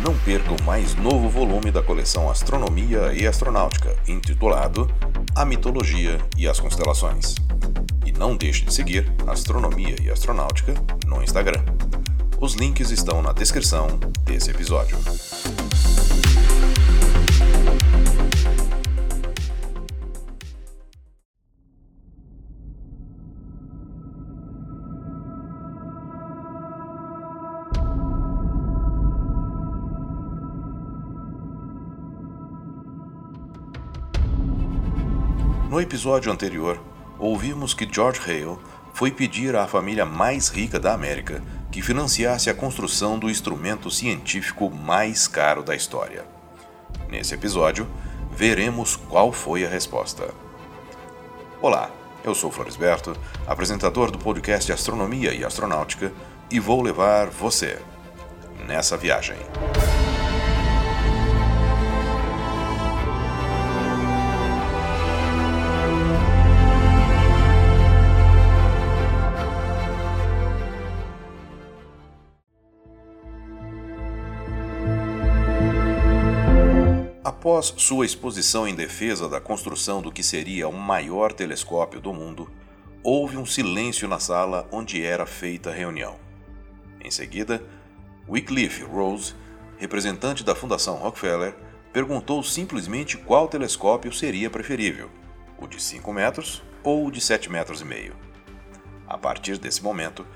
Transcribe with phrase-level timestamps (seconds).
[0.00, 4.90] não perca o mais novo volume da coleção Astronomia e Astronáutica, intitulado
[5.34, 7.34] A Mitologia e as Constelações.
[8.06, 10.74] E não deixe de seguir Astronomia e Astronáutica
[11.06, 11.62] no Instagram.
[12.40, 13.86] Os links estão na descrição
[14.24, 14.96] desse episódio.
[35.70, 36.82] No episódio anterior,
[37.16, 38.58] ouvimos que George Hale
[38.92, 44.68] foi pedir à família mais rica da América que financiasse a construção do instrumento científico
[44.68, 46.24] mais caro da história.
[47.08, 47.86] Nesse episódio,
[48.32, 50.34] veremos qual foi a resposta.
[51.62, 51.88] Olá,
[52.24, 53.16] eu sou Floresberto,
[53.46, 56.12] apresentador do podcast Astronomia e Astronáutica,
[56.50, 57.78] e vou levar você
[58.66, 59.36] nessa viagem.
[77.40, 82.50] Após sua exposição em defesa da construção do que seria o maior telescópio do mundo,
[83.02, 86.18] houve um silêncio na sala onde era feita a reunião.
[87.02, 87.64] Em seguida,
[88.28, 89.34] Wycliffe Rose,
[89.78, 91.56] representante da Fundação Rockefeller,
[91.94, 95.08] perguntou simplesmente qual telescópio seria preferível,
[95.58, 98.14] o de 5 metros ou o de 7 metros e meio.
[99.08, 100.26] A partir desse momento,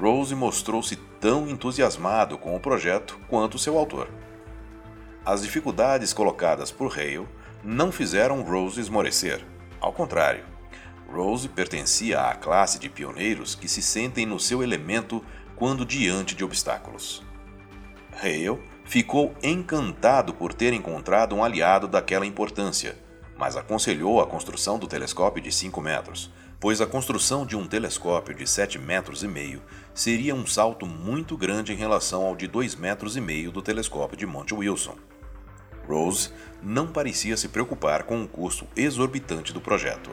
[0.00, 4.08] Rose mostrou-se tão entusiasmado com o projeto quanto seu autor.
[5.26, 7.26] As dificuldades colocadas por Hale
[7.62, 9.42] não fizeram Rose esmorecer.
[9.80, 10.44] Ao contrário,
[11.10, 15.24] Rose pertencia à classe de pioneiros que se sentem no seu elemento
[15.56, 17.22] quando diante de obstáculos.
[18.12, 22.98] Hale ficou encantado por ter encontrado um aliado daquela importância,
[23.38, 28.34] mas aconselhou a construção do telescópio de 5 metros, pois a construção de um telescópio
[28.34, 29.62] de 7 metros e meio
[29.94, 34.18] seria um salto muito grande em relação ao de 2 metros e meio do telescópio
[34.18, 34.96] de Monte Wilson.
[35.86, 36.30] Rose
[36.62, 40.10] não parecia se preocupar com o custo exorbitante do projeto.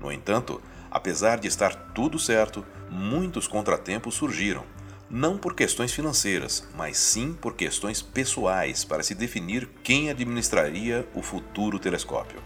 [0.00, 4.64] No entanto, apesar de estar tudo certo, muitos contratempos surgiram,
[5.08, 11.22] não por questões financeiras, mas sim por questões pessoais para se definir quem administraria o
[11.22, 12.40] futuro telescópio.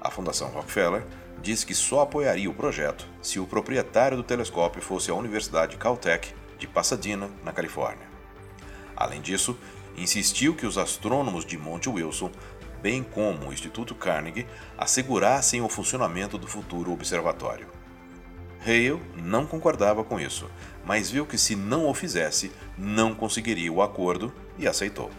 [0.00, 1.04] A Fundação Rockefeller
[1.42, 6.34] disse que só apoiaria o projeto se o proprietário do telescópio fosse a Universidade Caltech
[6.58, 8.06] de Pasadena, na Califórnia.
[8.96, 9.58] Além disso,
[9.96, 12.30] insistiu que os astrônomos de Monte Wilson,
[12.82, 14.46] bem como o Instituto Carnegie,
[14.76, 17.66] assegurassem o funcionamento do futuro observatório.
[18.60, 20.50] Hale não concordava com isso,
[20.84, 25.10] mas viu que se não o fizesse, não conseguiria o acordo e aceitou.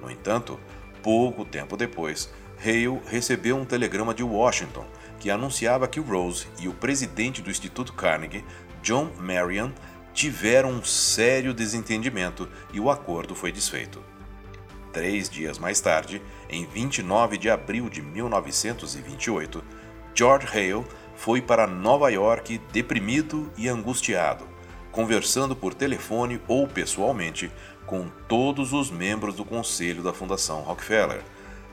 [0.00, 0.58] No entanto,
[1.02, 4.86] pouco tempo depois, Hale recebeu um telegrama de Washington
[5.20, 8.44] que anunciava que Rose e o presidente do Instituto Carnegie,
[8.82, 9.70] John Marion,
[10.12, 14.02] tiveram um sério desentendimento e o acordo foi desfeito.
[14.92, 19.64] Três dias mais tarde, em 29 de abril de 1928,
[20.14, 20.84] George Hale
[21.14, 24.46] foi para Nova York deprimido e angustiado,
[24.90, 27.50] conversando por telefone ou pessoalmente
[27.86, 31.22] com todos os membros do conselho da Fundação Rockefeller.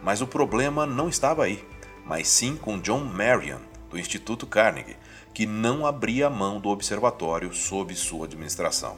[0.01, 1.63] Mas o problema não estava aí,
[2.05, 4.97] mas sim com John Marion, do Instituto Carnegie,
[5.33, 8.97] que não abria mão do observatório sob sua administração.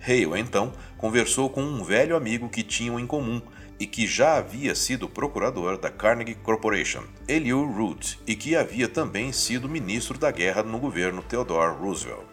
[0.00, 3.40] Hale, então, conversou com um velho amigo que tinham em comum
[3.78, 9.32] e que já havia sido procurador da Carnegie Corporation, Elihu Root, e que havia também
[9.32, 12.26] sido ministro da guerra no governo Theodore Roosevelt.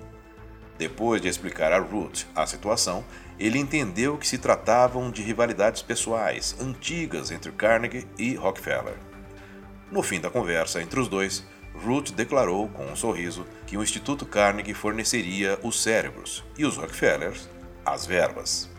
[0.77, 3.03] Depois de explicar a Root a situação,
[3.39, 9.08] ele entendeu que se tratavam de rivalidades pessoais antigas entre Carnegie e Rockefeller.
[9.91, 14.25] No fim da conversa entre os dois, Root declarou com um sorriso que o Instituto
[14.25, 17.49] Carnegie forneceria os cérebros e os Rockefellers
[17.85, 18.69] as verbas.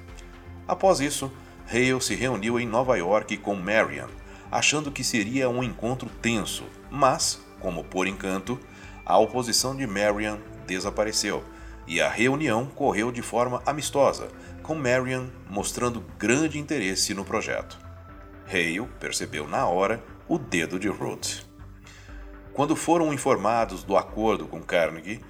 [0.69, 1.33] Após isso,
[1.67, 4.09] Hale se reuniu em Nova York com Marion,
[4.51, 8.59] achando que seria um encontro tenso, mas, como por encanto,
[9.05, 11.43] a oposição de Marion desapareceu
[11.87, 14.29] e a reunião correu de forma amistosa,
[14.63, 17.79] com Marion mostrando grande interesse no projeto.
[18.47, 21.45] Hale percebeu na hora o dedo de Root.
[22.53, 25.21] Quando foram informados do acordo com Carnegie,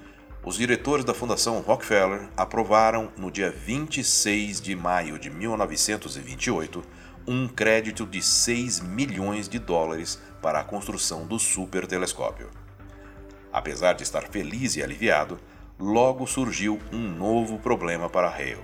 [0.45, 6.83] os diretores da Fundação Rockefeller aprovaram, no dia 26 de maio de 1928,
[7.27, 12.51] um crédito de 6 milhões de dólares para a construção do supertelescópio.
[13.51, 15.39] Apesar de estar feliz e aliviado,
[15.79, 18.63] logo surgiu um novo problema para Hale.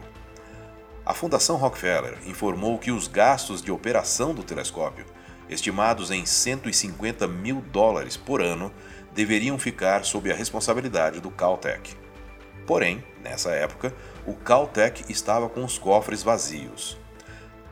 [1.04, 5.06] A Fundação Rockefeller informou que os gastos de operação do telescópio,
[5.50, 8.72] estimados em 150 mil dólares por ano,
[9.14, 11.96] deveriam ficar sob a responsabilidade do Caltech.
[12.66, 13.94] Porém, nessa época,
[14.26, 16.98] o Caltech estava com os cofres vazios.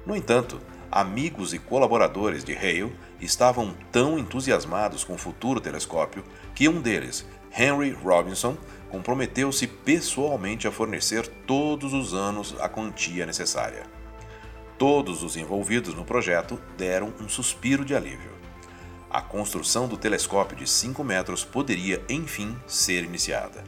[0.06, 0.60] No entanto,
[0.92, 6.24] amigos e colaboradores de Hale estavam tão entusiasmados com o futuro telescópio
[6.54, 7.26] que um deles,
[7.58, 8.58] Henry Robinson,
[8.90, 13.84] comprometeu-se pessoalmente a fornecer todos os anos a quantia necessária.
[14.78, 18.32] Todos os envolvidos no projeto deram um suspiro de alívio.
[19.10, 23.64] A construção do telescópio de 5 metros poderia, enfim, ser iniciada.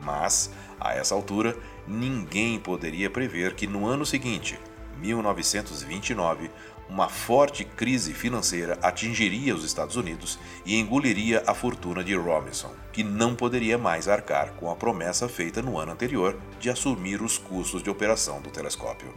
[0.00, 0.50] Mas,
[0.80, 4.58] a essa altura, ninguém poderia prever que no ano seguinte,
[4.98, 6.50] 1929,
[6.88, 13.04] uma forte crise financeira atingiria os Estados Unidos e engoliria a fortuna de Robinson, que
[13.04, 17.84] não poderia mais arcar com a promessa feita no ano anterior de assumir os custos
[17.84, 19.14] de operação do telescópio.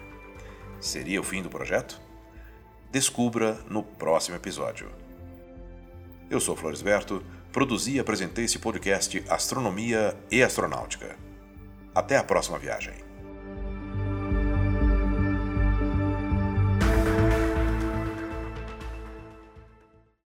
[0.80, 2.00] Seria o fim do projeto?
[2.92, 4.90] Descubra no próximo episódio.
[6.30, 11.16] Eu sou Floresberto, produzi e apresentei esse podcast Astronomia e Astronáutica.
[11.96, 13.07] Até a próxima viagem.